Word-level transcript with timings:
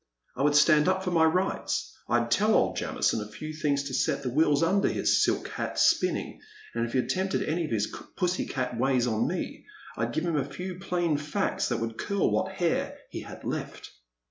I 0.35 0.41
would 0.41 0.55
stand 0.55 0.87
up 0.87 1.03
for 1.03 1.11
my 1.11 1.25
rights; 1.25 1.95
I 2.09 2.21
*d 2.21 2.25
tell 2.31 2.55
old 2.55 2.75
Jamison 2.75 3.21
a 3.21 3.27
few 3.27 3.53
things 3.53 3.83
to 3.83 3.93
set 3.93 4.23
the 4.23 4.31
wheels 4.31 4.63
under 4.63 4.87
his 4.87 5.23
silk 5.23 5.47
hat 5.49 5.77
spinning, 5.77 6.39
and 6.73 6.83
if 6.87 6.93
he 6.93 6.97
attempted 6.97 7.43
any 7.43 7.65
of 7.65 7.69
his 7.69 7.95
pussy 8.17 8.47
cat 8.47 8.79
ways 8.79 9.05
on 9.05 9.27
me, 9.27 9.63
I 9.95 10.07
'd 10.07 10.13
give 10.15 10.25
him 10.25 10.37
a 10.37 10.43
few 10.43 10.79
plain 10.79 11.17
facts 11.19 11.69
that 11.69 11.77
would 11.77 11.99
curl 11.99 12.31
what 12.31 12.53
hair 12.53 12.97
he 13.11 13.21
had 13.21 13.43
left. 13.43 13.91